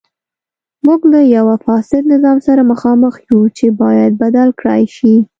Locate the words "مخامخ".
2.71-3.13